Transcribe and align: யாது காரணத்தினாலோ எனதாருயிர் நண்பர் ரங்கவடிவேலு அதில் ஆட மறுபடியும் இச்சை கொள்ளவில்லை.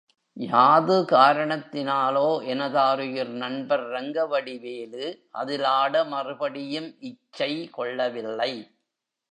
யாது 0.37 0.95
காரணத்தினாலோ 1.11 2.29
எனதாருயிர் 2.53 3.33
நண்பர் 3.43 3.85
ரங்கவடிவேலு 3.87 5.05
அதில் 5.31 5.67
ஆட 5.77 6.03
மறுபடியும் 6.05 6.89
இச்சை 7.01 7.53
கொள்ளவில்லை. 7.71 8.53